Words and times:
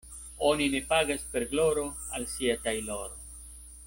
Oni 0.51 0.65
ne 0.75 0.79
pagas 0.93 1.27
per 1.35 1.45
gloro 1.53 1.83
al 2.21 2.27
sia 2.35 2.57
tajloro. 2.65 3.21